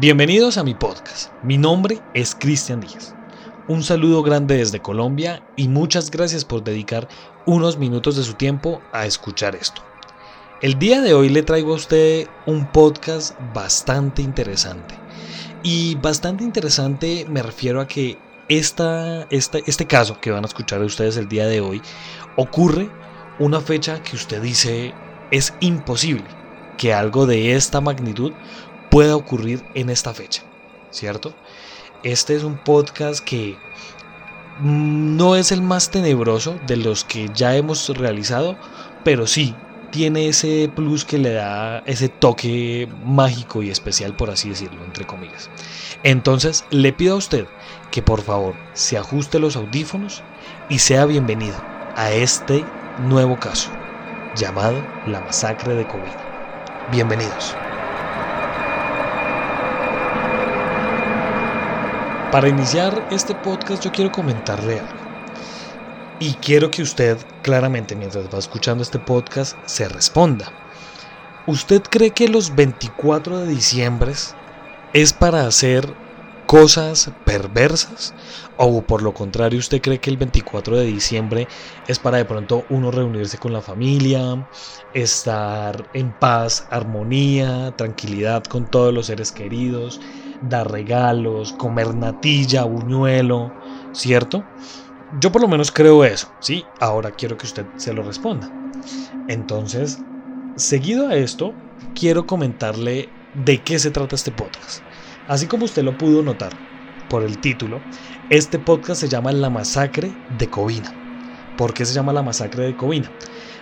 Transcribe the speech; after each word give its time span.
Bienvenidos 0.00 0.56
a 0.56 0.64
mi 0.64 0.72
podcast. 0.72 1.30
Mi 1.42 1.58
nombre 1.58 2.00
es 2.14 2.34
Cristian 2.34 2.80
Díaz. 2.80 3.14
Un 3.68 3.82
saludo 3.82 4.22
grande 4.22 4.56
desde 4.56 4.80
Colombia 4.80 5.42
y 5.56 5.68
muchas 5.68 6.10
gracias 6.10 6.46
por 6.46 6.64
dedicar 6.64 7.06
unos 7.44 7.76
minutos 7.76 8.16
de 8.16 8.22
su 8.22 8.32
tiempo 8.32 8.80
a 8.92 9.04
escuchar 9.04 9.56
esto. 9.56 9.82
El 10.62 10.78
día 10.78 11.02
de 11.02 11.12
hoy 11.12 11.28
le 11.28 11.42
traigo 11.42 11.74
a 11.74 11.76
usted 11.76 12.28
un 12.46 12.72
podcast 12.72 13.38
bastante 13.52 14.22
interesante. 14.22 14.94
Y 15.62 15.96
bastante 15.96 16.44
interesante 16.44 17.26
me 17.28 17.42
refiero 17.42 17.82
a 17.82 17.86
que 17.86 18.16
esta, 18.48 19.26
este 19.28 19.86
caso 19.86 20.18
que 20.18 20.30
van 20.30 20.44
a 20.44 20.48
escuchar 20.48 20.80
ustedes 20.80 21.18
el 21.18 21.28
día 21.28 21.46
de 21.46 21.60
hoy 21.60 21.82
ocurre 22.38 22.88
una 23.38 23.60
fecha 23.60 24.02
que 24.02 24.16
usted 24.16 24.40
dice 24.40 24.94
es 25.30 25.52
imposible 25.60 26.24
que 26.78 26.94
algo 26.94 27.26
de 27.26 27.54
esta 27.54 27.82
magnitud 27.82 28.32
pueda 28.90 29.16
ocurrir 29.16 29.64
en 29.74 29.88
esta 29.88 30.12
fecha, 30.12 30.42
¿cierto? 30.90 31.34
Este 32.02 32.34
es 32.34 32.42
un 32.44 32.58
podcast 32.58 33.24
que 33.24 33.56
no 34.60 35.36
es 35.36 35.52
el 35.52 35.62
más 35.62 35.90
tenebroso 35.90 36.58
de 36.66 36.76
los 36.76 37.04
que 37.04 37.30
ya 37.34 37.56
hemos 37.56 37.88
realizado, 37.96 38.56
pero 39.04 39.26
sí 39.26 39.54
tiene 39.90 40.28
ese 40.28 40.70
plus 40.74 41.04
que 41.04 41.18
le 41.18 41.32
da 41.32 41.78
ese 41.86 42.08
toque 42.08 42.88
mágico 43.04 43.62
y 43.62 43.70
especial, 43.70 44.14
por 44.14 44.30
así 44.30 44.50
decirlo, 44.50 44.84
entre 44.84 45.06
comillas. 45.06 45.50
Entonces, 46.02 46.64
le 46.70 46.92
pido 46.92 47.14
a 47.14 47.18
usted 47.18 47.46
que 47.90 48.02
por 48.02 48.22
favor 48.22 48.54
se 48.72 48.98
ajuste 48.98 49.38
los 49.38 49.56
audífonos 49.56 50.22
y 50.68 50.78
sea 50.78 51.06
bienvenido 51.06 51.56
a 51.96 52.12
este 52.12 52.64
nuevo 52.98 53.38
caso 53.38 53.70
llamado 54.36 54.80
la 55.06 55.20
masacre 55.20 55.74
de 55.74 55.86
COVID. 55.86 56.90
Bienvenidos. 56.92 57.54
Para 62.30 62.48
iniciar 62.48 63.06
este 63.10 63.34
podcast 63.34 63.82
yo 63.82 63.90
quiero 63.90 64.12
comentarle 64.12 64.78
algo. 64.78 65.02
Y 66.20 66.34
quiero 66.36 66.70
que 66.70 66.82
usted 66.82 67.26
claramente 67.42 67.96
mientras 67.96 68.32
va 68.32 68.38
escuchando 68.38 68.84
este 68.84 69.00
podcast 69.00 69.58
se 69.66 69.88
responda. 69.88 70.54
¿Usted 71.44 71.82
cree 71.82 72.12
que 72.12 72.28
los 72.28 72.54
24 72.54 73.40
de 73.40 73.48
diciembre 73.48 74.12
es 74.92 75.12
para 75.12 75.44
hacer 75.44 75.96
cosas 76.46 77.10
perversas? 77.24 78.14
¿O 78.54 78.86
por 78.86 79.02
lo 79.02 79.12
contrario 79.12 79.58
usted 79.58 79.80
cree 79.80 79.98
que 79.98 80.10
el 80.10 80.16
24 80.16 80.76
de 80.76 80.86
diciembre 80.86 81.48
es 81.88 81.98
para 81.98 82.18
de 82.18 82.26
pronto 82.26 82.64
uno 82.68 82.92
reunirse 82.92 83.38
con 83.38 83.52
la 83.52 83.62
familia, 83.62 84.46
estar 84.92 85.88
en 85.92 86.12
paz, 86.12 86.68
armonía, 86.70 87.74
tranquilidad 87.76 88.44
con 88.44 88.68
todos 88.68 88.94
los 88.94 89.06
seres 89.06 89.32
queridos, 89.32 90.00
dar 90.42 90.70
regalos, 90.70 91.52
comer 91.52 91.94
natilla, 91.94 92.64
buñuelo, 92.64 93.52
¿cierto? 93.92 94.44
Yo 95.20 95.32
por 95.32 95.42
lo 95.42 95.48
menos 95.48 95.72
creo 95.72 96.04
eso, 96.04 96.32
¿sí? 96.40 96.64
Ahora 96.78 97.10
quiero 97.10 97.36
que 97.36 97.46
usted 97.46 97.66
se 97.76 97.92
lo 97.92 98.02
responda. 98.02 98.50
Entonces, 99.28 99.98
seguido 100.56 101.08
a 101.08 101.16
esto, 101.16 101.52
quiero 101.94 102.26
comentarle 102.26 103.08
de 103.34 103.62
qué 103.62 103.78
se 103.78 103.90
trata 103.90 104.16
este 104.16 104.30
podcast. 104.30 104.82
Así 105.28 105.46
como 105.46 105.64
usted 105.64 105.82
lo 105.82 105.96
pudo 105.96 106.22
notar 106.22 106.52
por 107.08 107.22
el 107.22 107.38
título, 107.38 107.80
este 108.30 108.58
podcast 108.58 109.00
se 109.00 109.08
llama 109.08 109.32
La 109.32 109.50
Masacre 109.50 110.12
de 110.38 110.48
Covina. 110.48 110.94
¿Por 111.56 111.74
qué 111.74 111.84
se 111.84 111.94
llama 111.94 112.12
La 112.12 112.22
Masacre 112.22 112.64
de 112.64 112.76
Covina? 112.76 113.10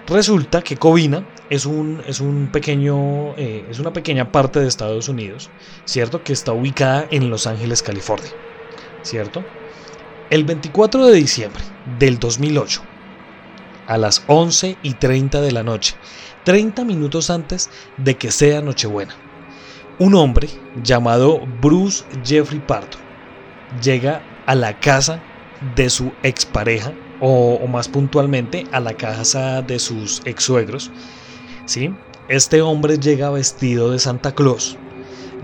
Resulta 0.09 0.63
que 0.63 0.79
Covina 0.79 1.29
es, 1.51 1.67
un, 1.67 2.03
es, 2.07 2.21
un 2.21 2.49
pequeño, 2.51 3.37
eh, 3.37 3.67
es 3.69 3.79
una 3.79 3.93
pequeña 3.93 4.33
parte 4.33 4.59
de 4.59 4.67
Estados 4.67 5.11
Unidos, 5.11 5.51
¿cierto? 5.85 6.25
Que 6.25 6.33
está 6.33 6.53
ubicada 6.53 7.07
en 7.11 7.29
Los 7.29 7.47
Ángeles, 7.47 7.83
California, 7.83 8.31
¿cierto? 9.03 9.45
El 10.31 10.45
24 10.45 11.07
de 11.07 11.15
diciembre 11.15 11.63
del 11.99 12.19
2008, 12.19 12.83
a 13.87 13.99
las 13.99 14.25
11 14.29 14.79
y 14.83 14.95
30 14.95 15.43
de 15.43 15.53
la 15.53 15.63
noche, 15.63 15.95
30 16.45 16.87
minutos 16.87 17.29
antes 17.29 17.69
de 17.99 18.17
que 18.17 18.31
sea 18.31 18.63
Nochebuena, 18.63 19.15
un 19.99 20.15
hombre 20.15 20.49
llamado 20.83 21.41
Bruce 21.61 22.05
Jeffrey 22.25 22.61
Pardo 22.61 22.97
llega 23.83 24.23
a 24.47 24.55
la 24.55 24.81
casa 24.81 25.21
de 25.77 25.91
su 25.91 26.13
expareja 26.23 26.95
o, 27.21 27.67
más 27.67 27.89
puntualmente 27.89 28.65
a 28.73 28.81
la 28.81 28.95
casa 28.95 29.63
de 29.63 29.79
sus 29.79 30.23
ex 30.25 30.45
suegros. 30.45 30.91
¿sí? 31.67 31.91
Este 32.29 32.63
hombre 32.63 32.99
llega 32.99 33.31
vestido 33.31 33.91
de 33.91 33.99
Santa 33.99 34.33
Claus, 34.35 34.79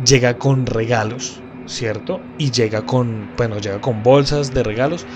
llega 0.05 0.39
con 0.39 0.67
regalos, 0.67 1.43
¿cierto? 1.67 2.21
Y 2.39 2.51
llega 2.51 2.85
con, 2.85 3.31
bueno, 3.37 3.59
llega 3.59 3.81
con 3.81 4.03
bolsas 4.03 4.53
de 4.53 4.62
regalos 4.62 5.07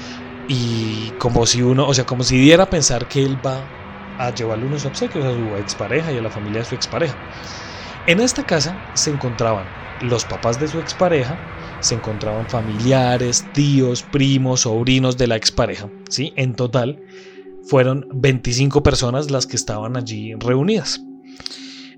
y 0.48 1.10
como 1.18 1.46
si 1.46 1.62
uno, 1.62 1.86
o 1.86 1.94
sea, 1.94 2.06
como 2.06 2.24
si 2.24 2.38
diera 2.38 2.64
a 2.64 2.70
pensar 2.70 3.06
que 3.06 3.22
él 3.22 3.36
va 3.44 3.60
a 4.18 4.34
llevarle 4.34 4.66
unos 4.66 4.84
obsequios 4.84 5.24
a 5.24 5.34
su 5.34 5.56
expareja 5.56 6.12
y 6.12 6.18
a 6.18 6.22
la 6.22 6.30
familia 6.30 6.60
de 6.60 6.66
su 6.66 6.74
expareja. 6.74 7.14
En 8.06 8.20
esta 8.20 8.42
casa 8.44 8.74
se 8.94 9.10
encontraban 9.10 9.66
los 10.00 10.24
papás 10.24 10.58
de 10.58 10.68
su 10.68 10.78
expareja, 10.78 11.36
se 11.80 11.94
encontraban 11.94 12.48
familiares, 12.48 13.46
tíos, 13.52 14.02
primos, 14.02 14.62
sobrinos 14.62 15.16
de 15.16 15.26
la 15.26 15.36
expareja. 15.36 15.88
¿sí? 16.08 16.32
En 16.36 16.54
total 16.54 17.00
fueron 17.64 18.08
25 18.12 18.82
personas 18.82 19.30
las 19.30 19.46
que 19.46 19.56
estaban 19.56 19.96
allí 19.96 20.34
reunidas. 20.34 21.00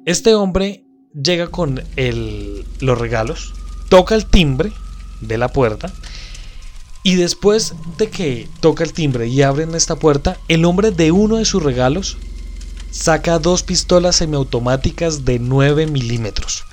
Este 0.05 0.35
hombre 0.35 0.85
llega 1.15 1.49
con 1.49 1.83
los 2.81 2.99
regalos, 2.99 3.53
toca 3.89 4.15
el 4.15 4.27
timbre 4.27 4.73
de 5.21 5.39
la 5.39 5.49
puerta 5.49 5.93
y 7.03 7.15
después 7.15 7.75
de 7.99 8.11
que 8.11 8.49
toca 8.61 8.85
el 8.85 8.93
timbre 8.93 9.29
y 9.29 9.43
abren 9.43 9.75
esta 9.75 9.97
puerta, 9.97 10.37
el 10.49 10.65
hombre 10.65 10.91
de 10.91 11.13
uno 11.13 11.37
de 11.37 11.45
sus 11.45 11.63
regalos 11.63 12.19
saca 12.91 13.39
dos 13.39 13.63
pistolas 13.63 14.17
semiautomáticas 14.17 15.25
de 15.25 15.39
9 15.39 15.87
milímetros. 15.87 16.65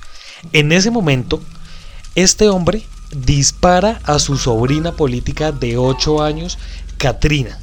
En 0.52 0.72
ese 0.72 0.90
momento, 0.90 1.40
este 2.14 2.48
hombre 2.48 2.82
dispara 3.12 4.00
a 4.04 4.18
su 4.18 4.36
sobrina 4.36 4.92
política 4.92 5.52
de 5.52 5.76
8 5.76 6.22
años, 6.22 6.58
Katrina. 6.98 7.58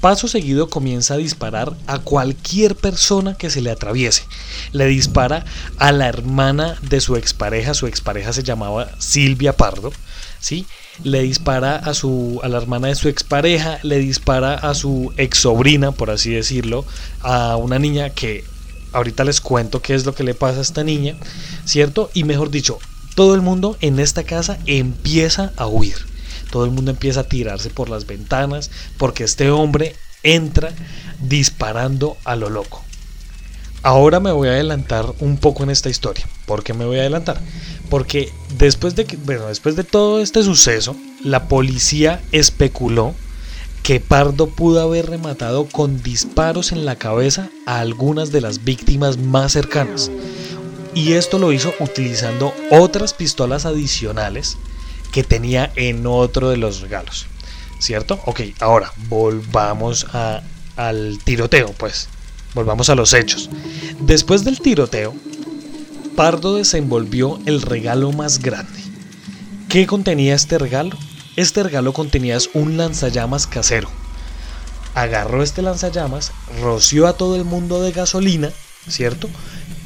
Paso 0.00 0.28
seguido 0.28 0.68
comienza 0.68 1.14
a 1.14 1.16
disparar 1.16 1.72
a 1.86 1.98
cualquier 1.98 2.76
persona 2.76 3.36
que 3.36 3.48
se 3.48 3.62
le 3.62 3.70
atraviese. 3.70 4.24
Le 4.72 4.84
dispara 4.86 5.46
a 5.78 5.92
la 5.92 6.08
hermana 6.08 6.76
de 6.82 7.00
su 7.00 7.16
expareja, 7.16 7.72
su 7.72 7.86
expareja 7.86 8.34
se 8.34 8.42
llamaba 8.42 8.90
Silvia 8.98 9.54
Pardo, 9.54 9.92
¿sí? 10.40 10.66
Le 11.04 11.22
dispara 11.22 11.76
a 11.76 11.94
su 11.94 12.38
a 12.42 12.48
la 12.48 12.58
hermana 12.58 12.88
de 12.88 12.96
su 12.96 13.08
expareja, 13.08 13.78
le 13.82 13.98
dispara 13.98 14.54
a 14.54 14.74
su 14.74 15.10
ex 15.16 15.38
sobrina, 15.38 15.92
por 15.92 16.10
así 16.10 16.32
decirlo, 16.32 16.84
a 17.22 17.56
una 17.56 17.78
niña 17.78 18.10
que 18.10 18.44
ahorita 18.92 19.24
les 19.24 19.40
cuento 19.40 19.80
qué 19.80 19.94
es 19.94 20.04
lo 20.04 20.14
que 20.14 20.22
le 20.22 20.34
pasa 20.34 20.58
a 20.58 20.62
esta 20.62 20.84
niña, 20.84 21.16
¿cierto? 21.64 22.10
Y 22.12 22.24
mejor 22.24 22.50
dicho, 22.50 22.78
todo 23.14 23.34
el 23.34 23.42
mundo 23.42 23.76
en 23.80 23.98
esta 23.98 24.24
casa 24.24 24.58
empieza 24.66 25.52
a 25.56 25.66
huir. 25.66 25.96
Todo 26.50 26.64
el 26.64 26.70
mundo 26.70 26.90
empieza 26.90 27.20
a 27.20 27.28
tirarse 27.28 27.70
por 27.70 27.88
las 27.88 28.06
ventanas 28.06 28.70
porque 28.96 29.24
este 29.24 29.50
hombre 29.50 29.96
entra 30.22 30.72
disparando 31.20 32.16
a 32.24 32.36
lo 32.36 32.50
loco. 32.50 32.82
Ahora 33.82 34.18
me 34.18 34.32
voy 34.32 34.48
a 34.48 34.52
adelantar 34.52 35.12
un 35.20 35.36
poco 35.36 35.62
en 35.62 35.70
esta 35.70 35.90
historia. 35.90 36.26
¿Por 36.46 36.64
qué 36.64 36.72
me 36.72 36.86
voy 36.86 36.96
a 36.96 37.00
adelantar? 37.00 37.38
Porque 37.90 38.32
después 38.56 38.96
de 38.96 39.04
bueno, 39.24 39.46
después 39.46 39.76
de 39.76 39.84
todo 39.84 40.20
este 40.20 40.42
suceso, 40.42 40.96
la 41.22 41.48
policía 41.48 42.22
especuló 42.32 43.14
que 43.82 44.00
Pardo 44.00 44.48
pudo 44.48 44.80
haber 44.80 45.10
rematado 45.10 45.66
con 45.66 46.02
disparos 46.02 46.72
en 46.72 46.86
la 46.86 46.96
cabeza 46.96 47.50
a 47.66 47.80
algunas 47.80 48.32
de 48.32 48.40
las 48.40 48.64
víctimas 48.64 49.18
más 49.18 49.52
cercanas 49.52 50.10
y 50.94 51.12
esto 51.12 51.38
lo 51.38 51.52
hizo 51.52 51.74
utilizando 51.80 52.54
otras 52.70 53.14
pistolas 53.14 53.66
adicionales 53.66 54.56
que 55.12 55.24
tenía 55.24 55.72
en 55.76 56.06
otro 56.06 56.50
de 56.50 56.56
los 56.56 56.80
regalos. 56.80 57.26
¿Cierto? 57.78 58.20
Ok, 58.24 58.40
ahora 58.60 58.92
volvamos 59.08 60.06
al 60.76 61.18
tiroteo, 61.24 61.72
pues. 61.72 62.08
Volvamos 62.54 62.88
a 62.88 62.94
los 62.94 63.12
hechos. 63.12 63.50
Después 64.00 64.44
del 64.44 64.60
tiroteo, 64.60 65.14
Pardo 66.16 66.54
desenvolvió 66.54 67.40
el 67.46 67.60
regalo 67.62 68.12
más 68.12 68.38
grande. 68.38 68.80
¿Qué 69.68 69.86
contenía 69.86 70.36
este 70.36 70.58
regalo? 70.58 70.96
Este 71.36 71.64
regalo 71.64 71.92
contenía 71.92 72.38
un 72.54 72.76
lanzallamas 72.76 73.48
casero. 73.48 73.88
Agarró 74.94 75.42
este 75.42 75.62
lanzallamas, 75.62 76.30
roció 76.62 77.08
a 77.08 77.16
todo 77.16 77.34
el 77.34 77.44
mundo 77.44 77.82
de 77.82 77.90
gasolina, 77.90 78.52
¿cierto? 78.88 79.28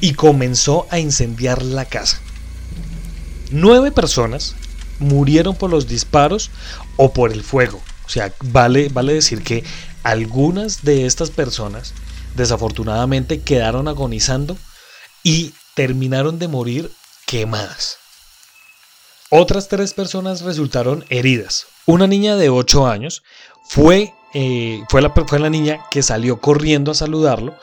Y 0.01 0.15
comenzó 0.15 0.87
a 0.91 0.99
incendiar 0.99 1.63
la 1.63 1.85
casa. 1.85 2.21
Nueve 3.51 3.91
personas 3.93 4.55
murieron 4.99 5.55
por 5.55 5.71
los 5.71 5.89
disparos 5.89 6.51
o 6.97 7.13
por 7.13 7.33
el 7.33 7.43
fuego. 7.43 7.81
O 8.07 8.09
sea, 8.09 8.33
vale, 8.41 8.89
vale 8.89 9.15
decir 9.15 9.43
que 9.43 9.65
algunas 10.03 10.85
de 10.85 11.07
estas 11.07 11.31
personas 11.31 11.95
desafortunadamente 12.35 13.41
quedaron 13.41 13.89
agonizando 13.89 14.57
y 15.23 15.53
terminaron 15.75 16.39
de 16.39 16.49
morir 16.49 16.91
quemadas. 17.27 17.99
Otras 19.31 19.69
tres 19.69 19.93
personas 19.93 20.41
resultaron 20.41 21.05
heridas. 21.11 21.67
Una 21.85 22.07
niña 22.07 22.37
de 22.37 22.49
8 22.49 22.87
años 22.87 23.23
fue, 23.63 24.15
eh, 24.33 24.83
fue, 24.89 25.03
la, 25.03 25.11
fue 25.11 25.39
la 25.39 25.51
niña 25.51 25.81
que 25.91 26.03
salió 26.03 26.41
corriendo 26.41 26.93
a 26.93 26.95
saludarlo 26.95 27.55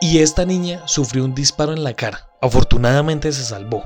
y 0.00 0.18
esta 0.18 0.44
niña 0.44 0.82
sufrió 0.86 1.24
un 1.24 1.34
disparo 1.34 1.72
en 1.72 1.82
la 1.84 1.94
cara. 1.94 2.28
Afortunadamente 2.40 3.32
se 3.32 3.44
salvó, 3.44 3.84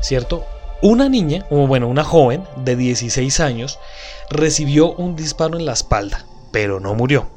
¿cierto? 0.00 0.44
Una 0.82 1.08
niña, 1.08 1.46
o 1.50 1.66
bueno, 1.66 1.88
una 1.88 2.04
joven 2.04 2.44
de 2.64 2.76
16 2.76 3.40
años, 3.40 3.78
recibió 4.30 4.92
un 4.92 5.16
disparo 5.16 5.58
en 5.58 5.64
la 5.64 5.72
espalda, 5.72 6.26
pero 6.52 6.80
no 6.80 6.94
murió. 6.94 7.30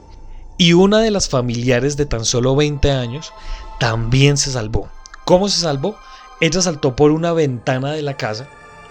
Y 0.58 0.74
una 0.74 1.00
de 1.00 1.12
las 1.12 1.30
familiares 1.30 1.96
de 1.96 2.06
tan 2.06 2.26
solo 2.26 2.56
20 2.56 2.92
años 2.92 3.32
también 3.80 4.36
se 4.36 4.52
salvó. 4.52 4.90
¿Cómo 5.24 5.48
se 5.48 5.62
salvó? 5.62 5.96
Ella 6.42 6.62
saltó 6.62 6.96
por 6.96 7.12
una 7.12 7.32
ventana 7.32 7.94
de 7.94 8.02
la 8.02 8.18
casa 8.18 8.48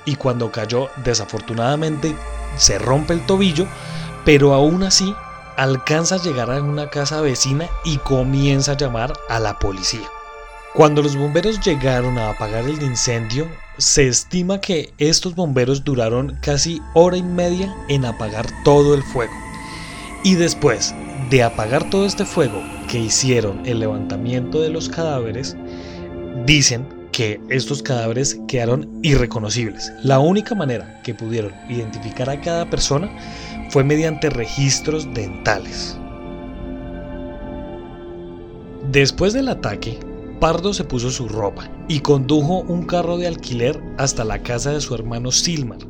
y 0.07 0.17
cuando 0.17 0.51
cayó, 0.51 0.89
desafortunadamente, 1.05 2.17
se 2.57 2.79
rompe 2.79 3.13
el 3.13 3.27
tobillo, 3.27 3.67
pero 4.25 4.55
aún 4.55 4.83
así 4.83 5.15
alcanza 5.59 6.15
a 6.15 6.23
llegar 6.23 6.53
a 6.53 6.63
una 6.63 6.89
casa 6.89 7.21
vecina 7.21 7.69
y 7.85 7.99
comienza 7.99 8.73
a 8.73 8.77
llamar 8.77 9.13
a 9.29 9.41
la 9.41 9.59
policía. 9.59 10.09
Cuando 10.73 11.03
los 11.03 11.17
bomberos 11.17 11.61
llegaron 11.61 12.17
a 12.17 12.31
apagar 12.31 12.65
el 12.65 12.81
incendio, 12.81 13.49
se 13.77 14.07
estima 14.07 14.61
que 14.61 14.95
estos 14.99 15.35
bomberos 15.35 15.83
duraron 15.83 16.39
casi 16.43 16.81
hora 16.95 17.17
y 17.17 17.25
media 17.25 17.75
en 17.89 18.05
apagar 18.05 18.47
todo 18.63 18.95
el 18.95 19.03
fuego. 19.03 19.33
Y 20.23 20.37
después 20.37 20.95
de 21.29 21.43
apagar 21.43 21.91
todo 21.91 22.07
este 22.07 22.25
fuego 22.25 22.63
que 22.89 23.01
hicieron 23.01 23.67
el 23.67 23.81
levantamiento 23.81 24.61
de 24.61 24.71
los 24.71 24.89
cadáveres, 24.89 25.57
dicen 26.47 26.87
que 27.19 27.41
estos 27.49 27.83
cadáveres 27.83 28.41
quedaron 28.47 28.89
irreconocibles. 29.03 29.93
La 30.05 30.21
única 30.21 30.55
manera 30.55 31.03
que 31.03 31.15
pudieron 31.15 31.53
identificar 31.69 32.31
a 32.31 32.41
cada 32.41 32.71
persona 32.71 33.11
fue 33.71 33.83
mediante 33.83 34.31
registros 34.31 35.13
dentales. 35.15 35.99
Después 38.93 39.33
del 39.33 39.49
ataque, 39.49 39.99
Pardo 40.39 40.73
se 40.73 40.85
puso 40.85 41.11
su 41.11 41.29
ropa 41.29 41.69
y 41.89 41.99
condujo 41.99 42.61
un 42.61 42.85
carro 42.85 43.19
de 43.19 43.27
alquiler 43.27 43.83
hasta 43.99 44.23
la 44.23 44.41
casa 44.45 44.71
de 44.71 44.81
su 44.81 44.95
hermano 44.95 45.33
Silmar, 45.33 45.81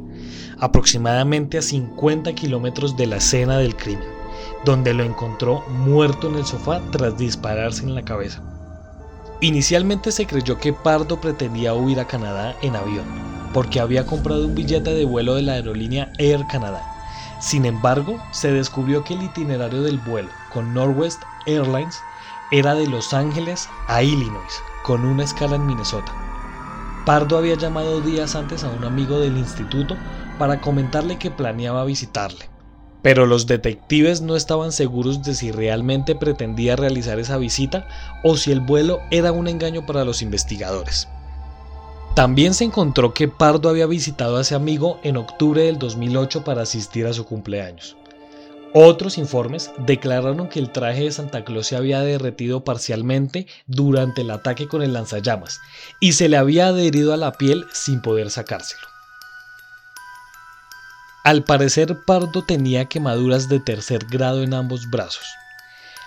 aproximadamente 0.61 1.59
a 1.59 1.63
50 1.63 2.35
kilómetros 2.37 2.97
de 2.97 3.07
la 3.07 3.17
escena 3.17 3.59
del 3.59 3.77
crimen, 3.77 4.09
donde 4.65 4.95
lo 4.95 5.05
encontró 5.05 5.63
muerto 5.69 6.31
en 6.31 6.37
el 6.37 6.47
sofá 6.47 6.81
tras 6.91 7.19
dispararse 7.19 7.83
en 7.83 7.95
la 7.95 8.03
cabeza. 8.03 8.58
Inicialmente 9.41 10.11
se 10.11 10.27
creyó 10.27 10.59
que 10.59 10.73
Pardo 10.73 11.21
pretendía 11.21 11.73
huir 11.73 12.01
a 12.01 12.09
Canadá 12.09 12.57
en 12.61 12.75
avión, 12.75 13.05
porque 13.55 13.79
había 13.79 14.05
comprado 14.05 14.45
un 14.45 14.57
billete 14.57 14.93
de 14.93 15.05
vuelo 15.05 15.37
de 15.37 15.43
la 15.43 15.53
aerolínea 15.53 16.13
Air 16.19 16.45
Canada. 16.51 16.83
Sin 17.41 17.65
embargo, 17.65 18.21
se 18.33 18.51
descubrió 18.51 19.05
que 19.05 19.15
el 19.15 19.23
itinerario 19.23 19.83
del 19.83 19.99
vuelo 19.99 20.29
con 20.53 20.75
Northwest 20.75 21.23
Airlines 21.47 22.01
era 22.51 22.75
de 22.75 22.89
Los 22.89 23.15
Ángeles 23.15 23.69
a 23.87 24.03
Illinois, 24.03 24.61
con 24.83 25.05
una 25.05 25.23
escala 25.23 25.55
en 25.55 25.67
Minnesota. 25.67 26.13
Pardo 27.07 27.39
había 27.39 27.55
llamado 27.55 28.01
días 28.01 28.35
antes 28.35 28.65
a 28.65 28.71
un 28.71 28.83
amigo 28.83 29.21
del 29.21 29.39
instituto 29.39 29.97
para 30.37 30.61
comentarle 30.61 31.17
que 31.17 31.31
planeaba 31.31 31.85
visitarle, 31.85 32.51
pero 33.03 33.27
los 33.27 33.47
detectives 33.47 34.21
no 34.21 34.37
estaban 34.37 34.73
seguros 34.73 35.23
de 35.23 35.35
si 35.35 35.53
realmente 35.53 36.15
pretendía 36.15 36.77
realizar 36.77 37.19
esa 37.19 37.37
visita 37.37 37.87
o 38.25 38.37
si 38.37 38.53
el 38.53 38.61
vuelo 38.61 39.01
era 39.11 39.33
un 39.33 39.49
engaño 39.49 39.87
para 39.87 40.05
los 40.05 40.23
investigadores. 40.23 41.09
También 42.15 42.55
se 42.55 42.65
encontró 42.65 43.15
que 43.15 43.29
Pardo 43.29 43.69
había 43.69 43.87
visitado 43.87 44.39
a 44.39 44.41
ese 44.41 44.57
amigo 44.57 44.99
en 45.05 45.17
octubre 45.17 45.63
del 45.63 45.79
2008 45.79 46.43
para 46.43 46.63
asistir 46.63 47.07
a 47.07 47.13
su 47.13 47.25
cumpleaños. 47.25 47.97
Otros 48.75 49.17
informes 49.17 49.71
declararon 49.79 50.49
que 50.49 50.59
el 50.59 50.71
traje 50.71 51.05
de 51.05 51.13
Santa 51.13 51.45
Claus 51.45 51.69
se 51.69 51.77
había 51.77 52.01
derretido 52.01 52.65
parcialmente 52.65 53.47
durante 53.67 54.23
el 54.23 54.31
ataque 54.31 54.69
con 54.69 54.83
el 54.83 54.93
lanzallamas 54.93 55.61
y 56.01 56.13
se 56.13 56.29
le 56.29 56.37
había 56.37 56.67
adherido 56.67 57.15
a 57.15 57.17
la 57.17 57.33
piel 57.33 57.65
sin 57.73 58.03
poder 58.03 58.31
sacárselo. 58.31 58.88
Al 61.29 61.45
parecer 61.45 61.95
Pardo 62.07 62.43
tenía 62.43 62.87
quemaduras 62.87 63.51
de 63.51 63.61
tercer 63.61 64.07
grado 64.07 64.43
en 64.43 64.55
ambos 64.55 64.89
brazos. 64.89 65.27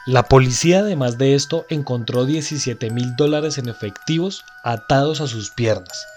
La 0.07 0.23
policía 0.23 0.79
además 0.79 1.19
de 1.19 1.35
esto 1.35 1.68
encontró 1.69 2.25
17 2.25 2.89
mil 2.89 3.15
dólares 3.15 3.59
en 3.59 3.69
efectivos 3.69 4.44
atados 4.63 5.21
a 5.21 5.27
sus 5.27 5.51
piernas. 5.51 6.07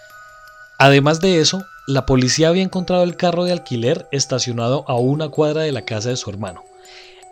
Además 0.78 1.20
de 1.20 1.40
eso, 1.40 1.66
la 1.86 2.06
policía 2.06 2.48
había 2.48 2.62
encontrado 2.62 3.02
el 3.02 3.18
carro 3.18 3.44
de 3.44 3.52
alquiler 3.52 4.08
estacionado 4.10 4.86
a 4.88 4.94
una 4.94 5.28
cuadra 5.28 5.60
de 5.60 5.72
la 5.72 5.82
casa 5.82 6.08
de 6.08 6.16
su 6.16 6.30
hermano. 6.30 6.64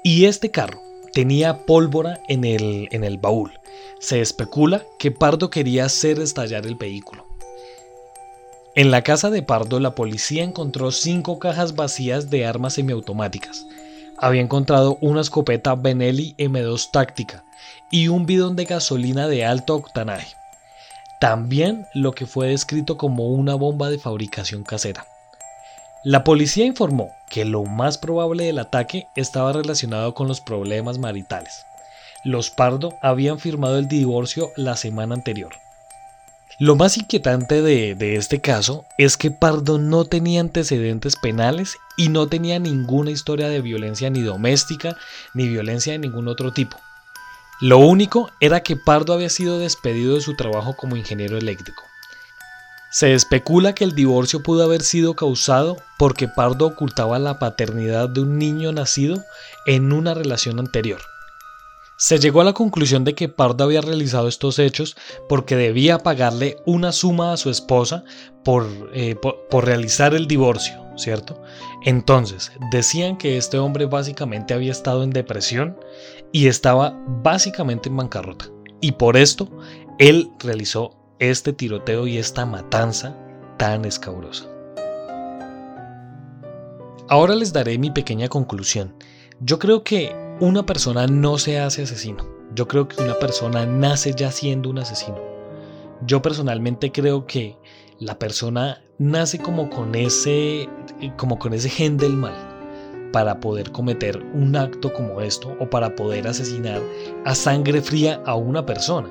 Y 0.04 0.26
este 0.26 0.50
carro 0.50 0.82
tenía 1.14 1.64
pólvora 1.64 2.20
en 2.28 2.44
el, 2.44 2.88
en 2.90 3.02
el 3.02 3.16
baúl. 3.16 3.50
Se 3.98 4.20
especula 4.20 4.84
que 4.98 5.10
Pardo 5.10 5.48
quería 5.48 5.86
hacer 5.86 6.20
estallar 6.20 6.66
el 6.66 6.74
vehículo. 6.74 7.31
En 8.74 8.90
la 8.90 9.02
casa 9.02 9.30
de 9.30 9.42
Pardo 9.42 9.80
la 9.80 9.94
policía 9.94 10.44
encontró 10.44 10.90
cinco 10.92 11.38
cajas 11.38 11.74
vacías 11.74 12.30
de 12.30 12.46
armas 12.46 12.74
semiautomáticas. 12.74 13.66
Había 14.16 14.40
encontrado 14.40 14.98
una 15.00 15.20
escopeta 15.20 15.74
Benelli 15.74 16.34
M2 16.38 16.90
táctica 16.90 17.44
y 17.90 18.08
un 18.08 18.26
bidón 18.26 18.56
de 18.56 18.64
gasolina 18.64 19.28
de 19.28 19.44
alto 19.44 19.74
octanaje 19.74 20.36
también 21.22 21.86
lo 21.94 22.10
que 22.10 22.26
fue 22.26 22.48
descrito 22.48 22.96
como 22.96 23.28
una 23.28 23.54
bomba 23.54 23.90
de 23.90 24.00
fabricación 24.00 24.64
casera. 24.64 25.06
La 26.02 26.24
policía 26.24 26.64
informó 26.64 27.10
que 27.30 27.44
lo 27.44 27.62
más 27.62 27.96
probable 27.96 28.46
del 28.46 28.58
ataque 28.58 29.06
estaba 29.14 29.52
relacionado 29.52 30.14
con 30.14 30.26
los 30.26 30.40
problemas 30.40 30.98
maritales. 30.98 31.64
Los 32.24 32.50
Pardo 32.50 32.98
habían 33.00 33.38
firmado 33.38 33.78
el 33.78 33.86
divorcio 33.86 34.50
la 34.56 34.74
semana 34.74 35.14
anterior. 35.14 35.52
Lo 36.58 36.76
más 36.76 36.98
inquietante 36.98 37.62
de, 37.62 38.16
este 38.16 38.40
caso 38.40 38.84
es 38.98 39.16
que 39.16 39.30
Pardo 39.30 39.78
no 39.78 40.04
tenía 40.04 40.40
antecedentes 40.40 41.16
penales 41.16 41.78
y 41.96 42.08
no 42.08 42.26
tenía 42.26 42.58
ninguna 42.58 43.10
historia 43.10 43.48
de 43.48 43.62
violencia 43.62 44.10
ni 44.10 44.20
doméstica 44.20 44.96
ni 45.34 45.48
violencia 45.48 45.92
de 45.92 45.98
ningún 45.98 46.28
otro 46.28 46.52
tipo. 46.52 46.76
Lo 47.60 47.78
único 47.78 48.30
era 48.40 48.60
que 48.60 48.76
Pardo 48.76 49.14
había 49.14 49.30
sido 49.30 49.58
despedido 49.58 50.14
de 50.14 50.20
su 50.20 50.36
trabajo 50.36 50.76
como 50.76 50.96
ingeniero 50.96 51.38
eléctrico. 51.38 51.84
Se 52.90 53.14
especula 53.14 53.74
que 53.74 53.84
el 53.84 53.94
divorcio 53.94 54.42
pudo 54.42 54.62
haber 54.64 54.82
sido 54.82 55.14
causado 55.14 55.78
porque 55.98 56.28
Pardo 56.28 56.66
ocultaba 56.66 57.18
la 57.18 57.38
paternidad 57.38 58.10
de 58.10 58.20
un 58.20 58.36
niño 58.36 58.72
nacido 58.72 59.24
en 59.64 59.92
una 59.92 60.12
relación 60.12 60.58
anterior. 60.58 61.00
Se 62.02 62.18
llegó 62.18 62.40
a 62.40 62.44
la 62.44 62.52
conclusión 62.52 63.04
de 63.04 63.14
que 63.14 63.28
Pardo 63.28 63.62
había 63.62 63.80
realizado 63.80 64.26
estos 64.26 64.58
hechos 64.58 64.96
porque 65.28 65.54
debía 65.54 65.98
pagarle 65.98 66.56
una 66.66 66.90
suma 66.90 67.32
a 67.32 67.36
su 67.36 67.48
esposa 67.48 68.02
por, 68.42 68.66
eh, 68.92 69.14
por, 69.14 69.64
realizar 69.64 70.12
el 70.12 70.26
divorcio, 70.26 70.84
¿cierto? 70.96 71.40
Entonces, 71.84 72.50
decían 72.72 73.16
que 73.16 73.36
este 73.36 73.56
hombre 73.60 73.86
básicamente 73.86 74.52
había 74.52 74.72
estado 74.72 75.04
en 75.04 75.10
depresión 75.10 75.78
y 76.32 76.48
estaba 76.48 76.98
básicamente 77.22 77.88
en 77.88 77.98
bancarrota. 77.98 78.46
Y 78.80 78.90
por 78.90 79.16
esto, 79.16 79.48
él 80.00 80.28
realizó 80.40 80.96
este 81.20 81.52
tiroteo 81.52 82.08
y 82.08 82.18
esta 82.18 82.44
matanza 82.44 83.16
tan 83.58 83.84
escabrosa. 83.84 84.46
Ahora 87.08 87.36
les 87.36 87.52
daré 87.52 87.78
mi 87.78 87.92
pequeña 87.92 88.26
conclusión. 88.28 88.92
Yo 89.38 89.60
creo 89.60 89.84
que 89.84 90.21
una 90.43 90.67
persona 90.67 91.06
no 91.06 91.39
se 91.39 91.61
hace 91.61 91.82
asesino. 91.82 92.27
Yo 92.53 92.67
creo 92.67 92.89
que 92.89 93.01
una 93.01 93.15
persona 93.15 93.65
nace 93.65 94.13
ya 94.13 94.32
siendo 94.32 94.70
un 94.70 94.79
asesino. 94.81 95.20
Yo 96.05 96.20
personalmente 96.20 96.91
creo 96.91 97.27
que 97.27 97.56
la 98.01 98.19
persona 98.19 98.82
nace 98.99 99.39
como 99.39 99.70
con 99.70 99.94
ese 99.94 100.69
como 101.17 101.39
con 101.39 101.55
ese 101.55 101.70
gen 101.70 101.96
del 101.96 102.17
mal 102.17 102.34
para 103.13 103.39
poder 103.39 103.70
cometer 103.70 104.20
un 104.34 104.56
acto 104.56 104.93
como 104.93 105.20
esto 105.20 105.56
o 105.61 105.70
para 105.70 105.94
poder 105.94 106.27
asesinar 106.27 106.82
a 107.25 107.37
sangre 107.37 107.81
fría 107.81 108.20
a 108.27 108.34
una 108.34 108.67
persona, 108.67 109.08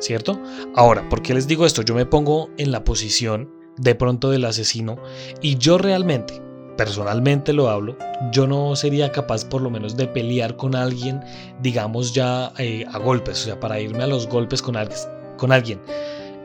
¿cierto? 0.00 0.40
Ahora, 0.74 1.08
¿por 1.08 1.22
qué 1.22 1.34
les 1.34 1.46
digo 1.46 1.66
esto? 1.66 1.82
Yo 1.82 1.94
me 1.94 2.04
pongo 2.04 2.50
en 2.58 2.72
la 2.72 2.82
posición 2.82 3.48
de 3.76 3.94
pronto 3.94 4.28
del 4.28 4.44
asesino 4.44 4.96
y 5.40 5.56
yo 5.56 5.78
realmente 5.78 6.43
personalmente 6.76 7.52
lo 7.52 7.68
hablo, 7.68 7.96
yo 8.32 8.46
no 8.46 8.74
sería 8.76 9.12
capaz 9.12 9.44
por 9.44 9.62
lo 9.62 9.70
menos 9.70 9.96
de 9.96 10.06
pelear 10.06 10.56
con 10.56 10.74
alguien, 10.74 11.20
digamos 11.60 12.12
ya 12.12 12.52
eh, 12.58 12.84
a 12.92 12.98
golpes, 12.98 13.42
o 13.42 13.44
sea, 13.44 13.60
para 13.60 13.80
irme 13.80 14.04
a 14.04 14.06
los 14.06 14.28
golpes 14.28 14.62
con, 14.62 14.76
alguien. 14.76 15.80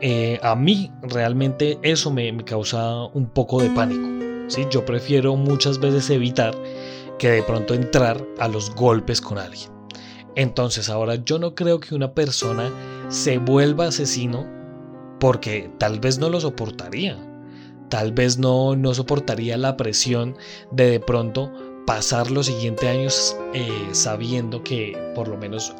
Eh, 0.00 0.38
a 0.42 0.54
mí 0.54 0.90
realmente 1.02 1.78
eso 1.82 2.10
me, 2.10 2.36
causa 2.44 3.04
un 3.06 3.26
poco 3.26 3.60
de 3.62 3.70
pánico. 3.70 4.08
¿sí? 4.48 4.66
Yo 4.70 4.84
prefiero 4.84 5.36
muchas 5.36 5.78
veces 5.78 6.08
evitar 6.10 6.54
que 7.18 7.30
de 7.30 7.42
pronto 7.42 7.74
entrar 7.74 8.24
a 8.38 8.48
los 8.48 8.74
golpes 8.74 9.20
con 9.20 9.38
alguien. 9.38 9.70
Entonces 10.36 10.88
ahora 10.88 11.16
yo 11.16 11.38
no 11.38 11.54
creo 11.54 11.80
que 11.80 11.94
una 11.94 12.12
persona 12.12 12.70
se 13.08 13.38
vuelva 13.38 13.86
asesino 13.86 14.46
porque 15.18 15.70
tal 15.78 16.00
vez 16.00 16.18
no 16.18 16.30
lo 16.30 16.40
soportaría 16.40 17.18
tal 17.90 18.12
vez 18.12 18.38
no, 18.38 18.74
no 18.76 18.94
soportaría 18.94 19.58
la 19.58 19.76
presión 19.76 20.36
de 20.70 20.90
de 20.90 21.00
pronto 21.00 21.52
pasar 21.86 22.30
los 22.30 22.46
siguientes 22.46 22.88
años 22.88 23.36
eh, 23.54 23.88
sabiendo 23.92 24.62
que 24.62 24.96
por 25.14 25.28
lo 25.28 25.36
menos 25.36 25.74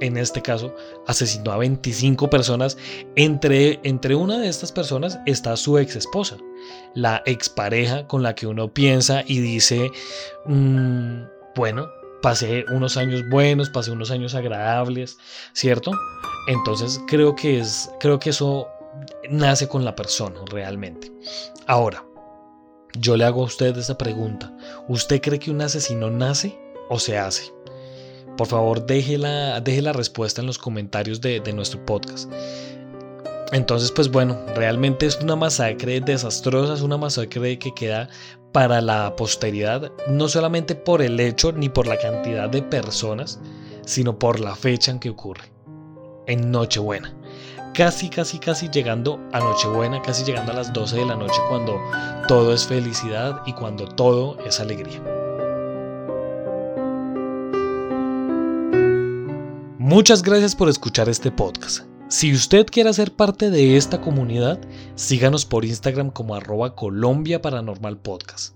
en 0.00 0.16
este 0.16 0.42
caso 0.42 0.74
asesinó 1.06 1.52
a 1.52 1.56
25 1.56 2.28
personas. 2.28 2.76
Entre, 3.14 3.80
entre 3.82 4.14
una 4.14 4.38
de 4.38 4.48
estas 4.48 4.72
personas 4.72 5.18
está 5.26 5.56
su 5.56 5.78
ex 5.78 5.96
esposa, 5.96 6.36
la 6.94 7.22
expareja 7.24 8.06
con 8.06 8.22
la 8.22 8.34
que 8.34 8.46
uno 8.46 8.72
piensa 8.72 9.24
y 9.26 9.40
dice, 9.40 9.90
mm, 10.44 11.22
bueno, 11.54 11.88
pasé 12.20 12.64
unos 12.70 12.96
años 12.96 13.22
buenos, 13.30 13.70
pasé 13.70 13.90
unos 13.90 14.10
años 14.10 14.34
agradables, 14.34 15.16
¿cierto? 15.54 15.92
Entonces 16.48 17.00
creo 17.06 17.34
que 17.34 17.60
es, 17.60 17.90
creo 17.98 18.18
que 18.18 18.30
eso 18.30 18.68
nace 19.30 19.68
con 19.68 19.84
la 19.84 19.94
persona 19.94 20.40
realmente. 20.46 21.12
Ahora, 21.66 22.04
yo 22.98 23.16
le 23.16 23.24
hago 23.24 23.42
a 23.42 23.46
usted 23.46 23.76
esa 23.76 23.98
pregunta. 23.98 24.56
¿Usted 24.88 25.20
cree 25.20 25.38
que 25.38 25.50
un 25.50 25.60
asesino 25.60 26.10
nace 26.10 26.58
o 26.88 26.98
se 26.98 27.18
hace? 27.18 27.52
Por 28.36 28.46
favor, 28.46 28.84
deje 28.84 29.18
la, 29.18 29.60
deje 29.60 29.82
la 29.82 29.92
respuesta 29.92 30.40
en 30.40 30.46
los 30.46 30.58
comentarios 30.58 31.20
de, 31.20 31.40
de 31.40 31.52
nuestro 31.52 31.84
podcast. 31.84 32.30
Entonces, 33.52 33.92
pues 33.92 34.10
bueno, 34.10 34.38
realmente 34.54 35.06
es 35.06 35.18
una 35.22 35.36
masacre 35.36 36.00
desastrosa, 36.00 36.74
es 36.74 36.82
una 36.82 36.96
masacre 36.96 37.58
que 37.58 37.72
queda 37.74 38.08
para 38.52 38.80
la 38.80 39.14
posteridad, 39.16 39.92
no 40.08 40.28
solamente 40.28 40.74
por 40.74 41.00
el 41.00 41.20
hecho 41.20 41.52
ni 41.52 41.68
por 41.68 41.86
la 41.86 41.98
cantidad 41.98 42.48
de 42.48 42.62
personas, 42.62 43.38
sino 43.84 44.18
por 44.18 44.40
la 44.40 44.56
fecha 44.56 44.90
en 44.90 44.98
que 44.98 45.10
ocurre, 45.10 45.52
en 46.26 46.50
Nochebuena. 46.50 47.14
Casi, 47.76 48.08
casi, 48.08 48.38
casi 48.38 48.70
llegando 48.70 49.20
a 49.34 49.38
Nochebuena, 49.38 50.00
casi 50.00 50.24
llegando 50.24 50.50
a 50.52 50.54
las 50.54 50.72
12 50.72 50.96
de 50.96 51.04
la 51.04 51.14
noche 51.14 51.38
cuando 51.50 51.78
todo 52.26 52.54
es 52.54 52.66
felicidad 52.66 53.42
y 53.44 53.52
cuando 53.52 53.86
todo 53.86 54.38
es 54.46 54.60
alegría. 54.60 54.98
Muchas 59.78 60.22
gracias 60.22 60.56
por 60.56 60.70
escuchar 60.70 61.10
este 61.10 61.30
podcast. 61.30 61.84
Si 62.08 62.32
usted 62.32 62.64
quiere 62.64 62.94
ser 62.94 63.12
parte 63.12 63.50
de 63.50 63.76
esta 63.76 64.00
comunidad, 64.00 64.58
síganos 64.94 65.44
por 65.44 65.66
Instagram 65.66 66.08
como 66.08 66.34
arroba 66.34 66.74
Colombia 66.74 67.42
Paranormal 67.42 67.98
Podcast. 67.98 68.54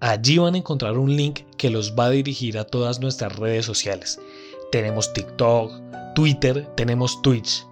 Allí 0.00 0.36
van 0.36 0.54
a 0.54 0.58
encontrar 0.58 0.98
un 0.98 1.16
link 1.16 1.44
que 1.56 1.70
los 1.70 1.94
va 1.98 2.04
a 2.04 2.10
dirigir 2.10 2.58
a 2.58 2.64
todas 2.64 3.00
nuestras 3.00 3.34
redes 3.36 3.64
sociales. 3.64 4.20
Tenemos 4.70 5.14
TikTok, 5.14 5.72
Twitter, 6.14 6.70
tenemos 6.76 7.22
Twitch 7.22 7.64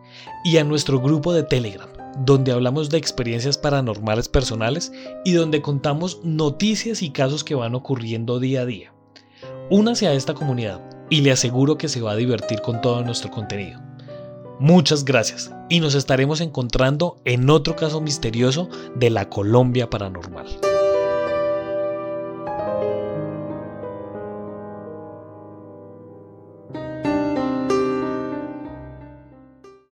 y 0.44 0.58
a 0.58 0.64
nuestro 0.64 1.00
grupo 1.00 1.32
de 1.32 1.42
Telegram, 1.42 1.88
donde 2.18 2.52
hablamos 2.52 2.90
de 2.90 2.98
experiencias 2.98 3.58
paranormales 3.58 4.28
personales 4.28 4.92
y 5.24 5.32
donde 5.32 5.62
contamos 5.62 6.20
noticias 6.24 7.02
y 7.02 7.10
casos 7.10 7.44
que 7.44 7.54
van 7.54 7.74
ocurriendo 7.74 8.40
día 8.40 8.62
a 8.62 8.66
día. 8.66 8.92
Únase 9.70 10.06
a 10.06 10.12
esta 10.12 10.34
comunidad 10.34 10.80
y 11.10 11.20
le 11.20 11.32
aseguro 11.32 11.78
que 11.78 11.88
se 11.88 12.00
va 12.00 12.12
a 12.12 12.16
divertir 12.16 12.60
con 12.60 12.80
todo 12.80 13.02
nuestro 13.04 13.30
contenido. 13.30 13.80
Muchas 14.58 15.04
gracias 15.04 15.52
y 15.68 15.80
nos 15.80 15.94
estaremos 15.94 16.40
encontrando 16.40 17.16
en 17.24 17.48
otro 17.48 17.76
caso 17.76 18.00
misterioso 18.00 18.68
de 18.96 19.10
la 19.10 19.28
Colombia 19.28 19.88
Paranormal. 19.88 20.67